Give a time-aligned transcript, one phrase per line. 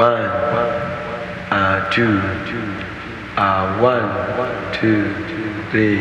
[0.00, 2.22] One, uh, two,
[3.36, 5.12] uh, one, two,
[5.70, 6.00] three.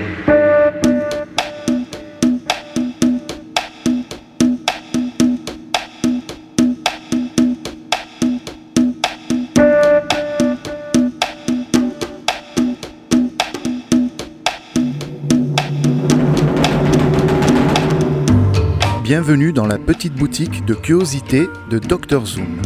[19.04, 22.62] Bienvenue dans la petite boutique de curiosité de Dr Zoom.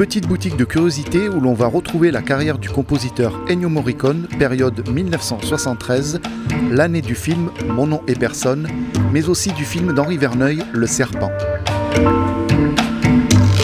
[0.00, 4.88] Petite boutique de curiosité où l'on va retrouver la carrière du compositeur Ennio Morricone, période
[4.88, 6.22] 1973,
[6.70, 8.66] l'année du film Mon nom et personne,
[9.12, 11.30] mais aussi du film d'Henri Verneuil, Le Serpent.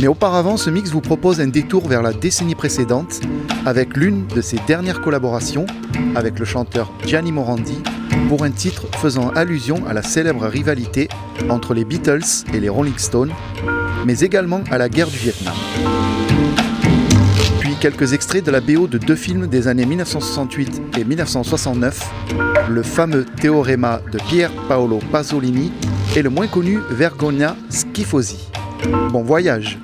[0.03, 3.23] Mais auparavant, ce mix vous propose un détour vers la décennie précédente
[3.65, 5.65] avec l'une de ses dernières collaborations
[6.15, 7.79] avec le chanteur Gianni Morandi
[8.29, 11.09] pour un titre faisant allusion à la célèbre rivalité
[11.49, 13.33] entre les Beatles et les Rolling Stones,
[14.05, 15.55] mais également à la guerre du Vietnam.
[17.81, 22.11] Quelques extraits de la BO de deux films des années 1968 et 1969,
[22.71, 25.73] le fameux Théorema de Pier Paolo Pasolini
[26.17, 28.49] et le moins connu Vergogna Schifosi.
[29.11, 29.79] Bon voyage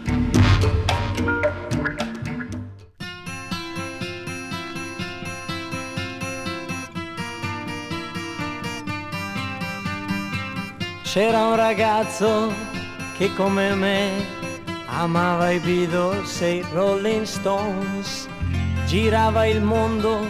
[11.04, 12.50] C'era un ragazzo
[13.18, 14.41] che come me
[14.92, 18.28] amava i Beatles e i Rolling Stones,
[18.86, 20.20] girava il mondo,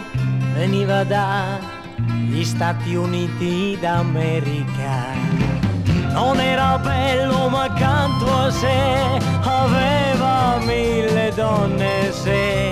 [0.53, 5.41] veniva dagli Stati Uniti d'America.
[6.13, 12.71] Non era bello ma accanto a sé aveva mille donne se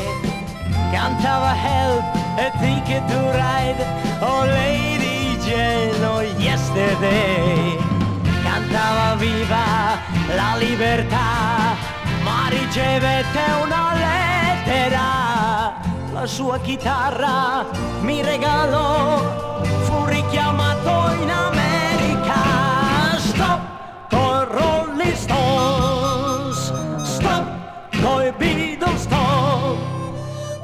[0.91, 2.03] cantava Help
[2.37, 3.85] e Ticket to Ride,
[4.21, 5.91] oh Lady Jane,
[6.37, 7.77] Yesterday.
[8.43, 9.97] Cantava viva
[10.35, 11.70] la libertà,
[12.23, 15.09] ma ricevette una lettera.
[16.13, 17.65] La sua chitarra
[18.01, 23.17] mi regalò, fu richiamato in America.
[23.17, 23.61] Stop
[24.09, 26.73] con Rolling Stones,
[27.03, 27.45] stop
[28.01, 29.77] coi Beatles, stop.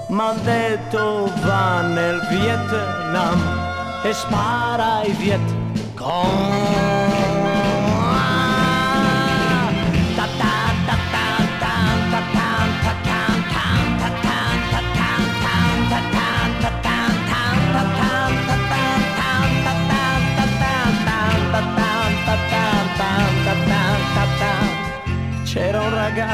[0.09, 3.65] M'ha detto va nel Vietnam
[4.03, 5.67] e spara ai Viet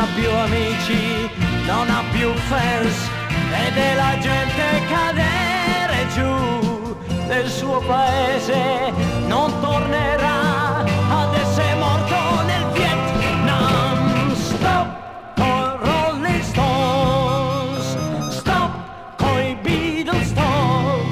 [0.00, 1.30] Ha più amici,
[1.66, 3.10] non ha più fans,
[3.50, 6.96] vede la gente cadere giù
[7.26, 8.94] nel suo paese,
[9.26, 12.16] non tornerà ad essere morto
[12.46, 14.34] nel Vietnam.
[14.34, 14.88] Stop
[15.34, 17.96] con Rolling Stones,
[18.38, 18.70] stop
[19.16, 21.02] coi Beatles, stop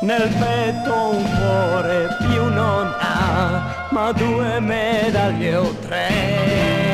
[0.00, 6.91] nel petto un cuore più non ha, ma due medaglie o tre.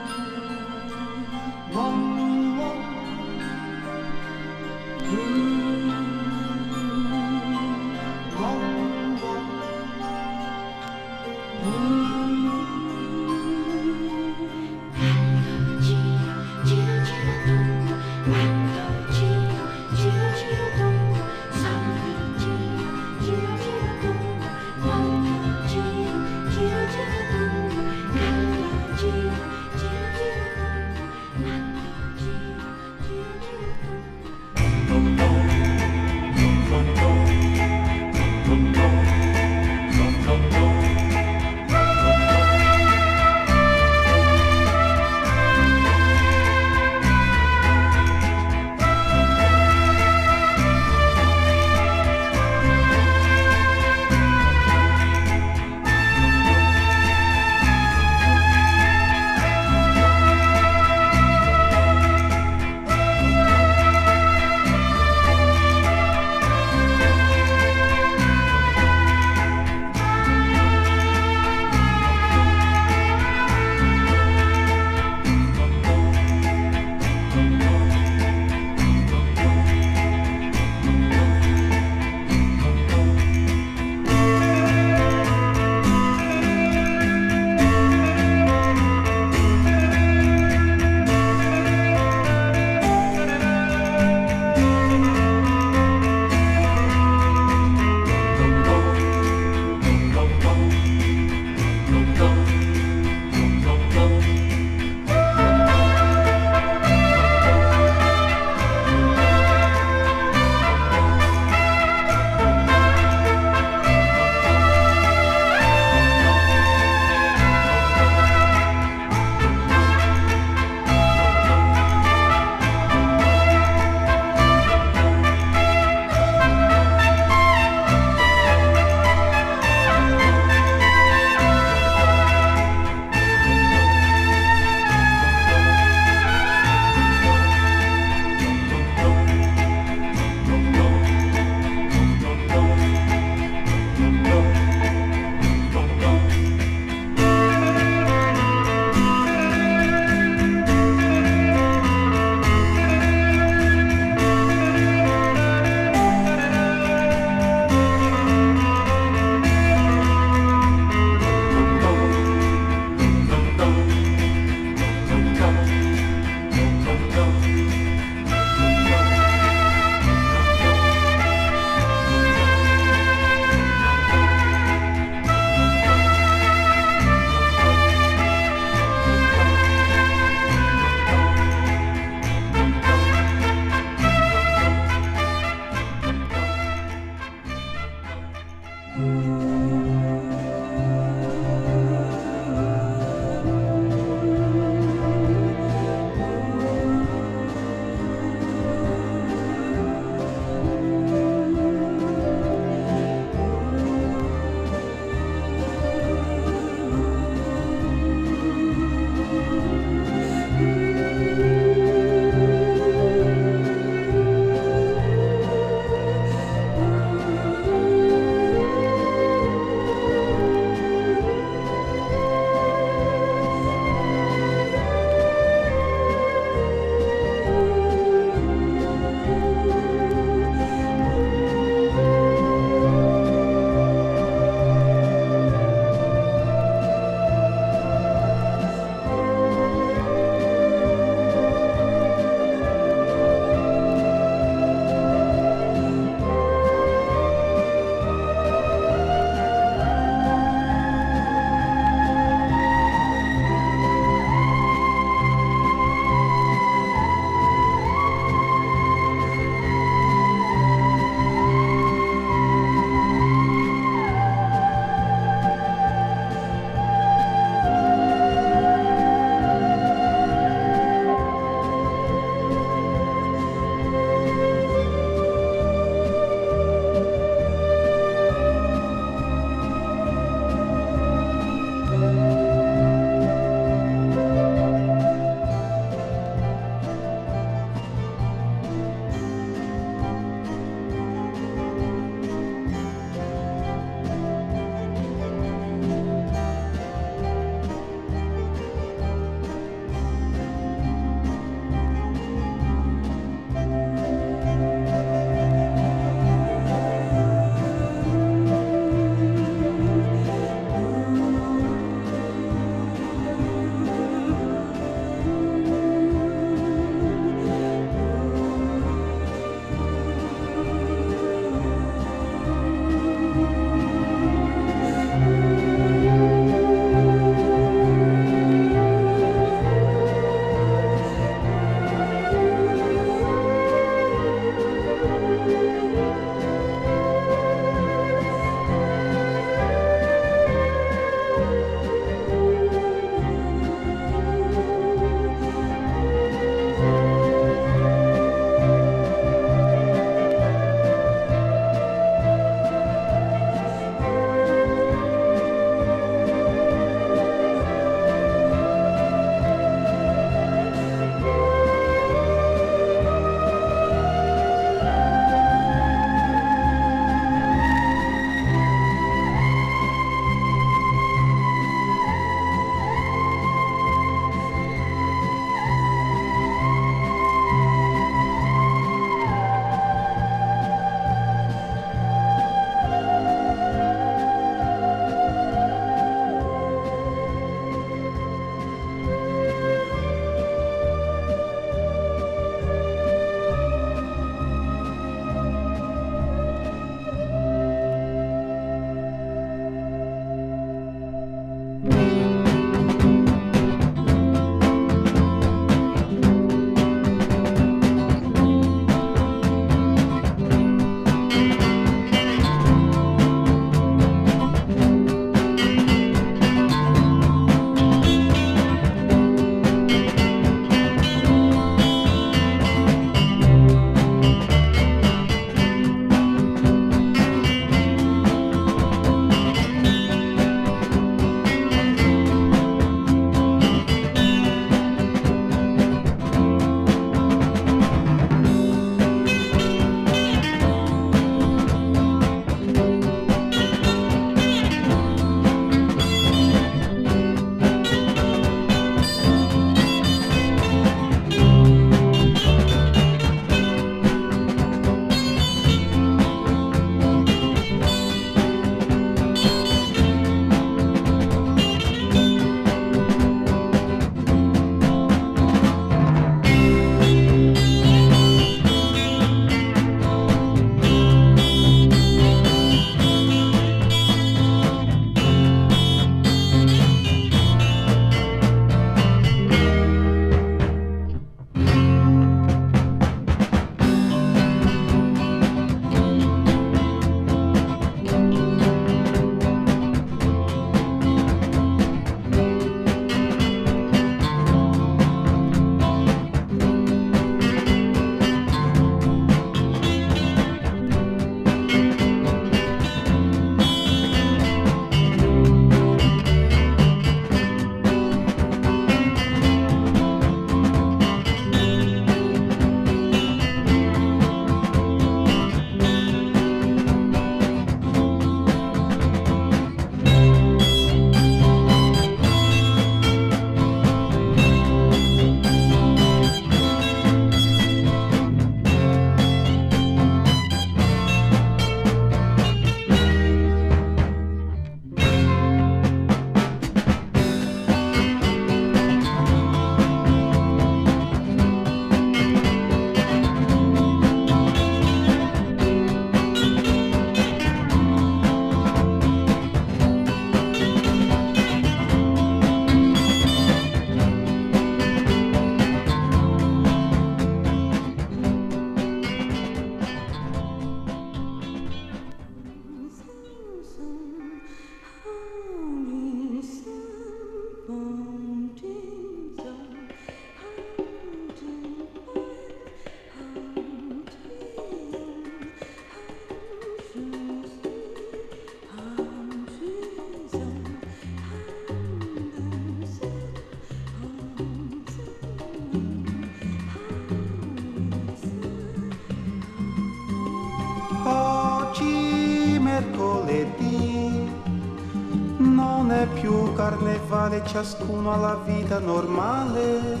[597.38, 600.00] Carnevale, ciascuno alla vita normale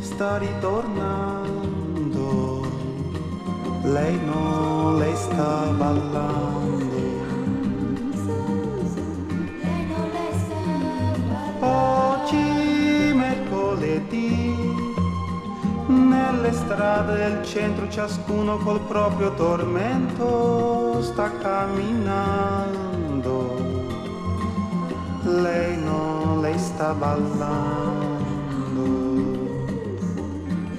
[0.00, 1.52] sta ritornando.
[3.82, 7.12] Lei no, lei sta ballando.
[11.60, 14.56] Oggi mercoledì
[15.86, 22.92] nelle strade del centro ciascuno col proprio tormento sta camminando.
[25.26, 25.73] Lei
[26.74, 27.52] sta ballando.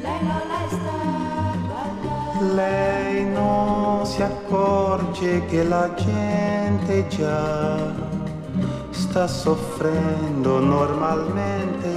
[0.04, 0.96] Lei no, lei sta
[1.70, 2.54] ballando.
[2.54, 7.94] Lei non si accorge che la gente già
[8.90, 11.96] sta soffrendo normalmente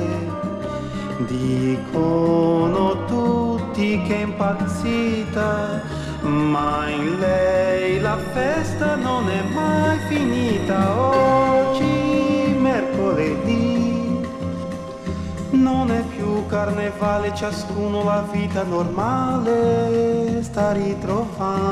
[1.27, 5.83] Dicono tutti che è impazzita,
[6.23, 10.97] ma in lei la festa non è mai finita.
[10.97, 11.98] Oggi,
[15.69, 21.67] non è più carnevale, ciascuno la vita normale sta ritrovando.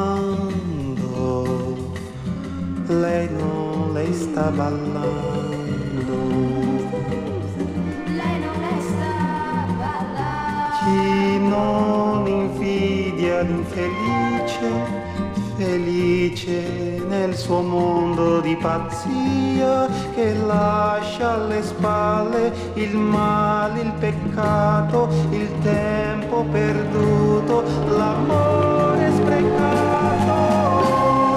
[2.87, 5.27] Lei non, lei sta ballando.
[10.87, 14.96] chi non invidia l'infelice,
[15.57, 25.49] felice nel suo mondo di pazzia che lascia alle spalle il male, il peccato, il
[25.63, 30.35] tempo perduto, l'amore sprecato.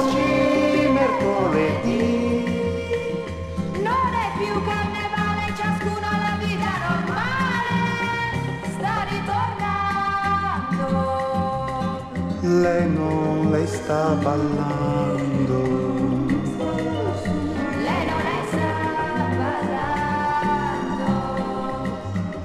[0.03, 2.43] Oggi mercoledì
[3.82, 4.29] non lei
[8.75, 9.05] sta
[10.75, 10.88] ballando.
[12.41, 15.62] Lei non lei sta ballando.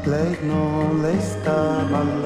[0.05, 2.24] Lei non lei sta ballando.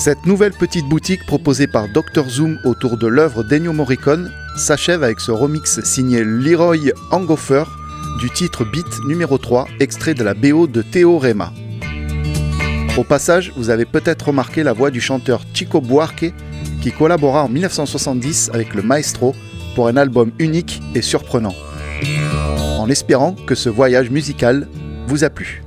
[0.00, 5.20] Cette nouvelle petite boutique proposée par Dr Zoom autour de l'œuvre d'Ennio Morricone s'achève avec
[5.20, 7.64] ce remix signé Leroy Angofer
[8.18, 11.52] du titre Beat numéro 3, extrait de la BO de Théorema.
[12.96, 16.32] Au passage, vous avez peut-être remarqué la voix du chanteur Chico Buarque
[16.80, 19.34] qui collabora en 1970 avec le maestro
[19.74, 21.54] pour un album unique et surprenant.
[22.78, 24.66] En espérant que ce voyage musical
[25.06, 25.62] vous a plu.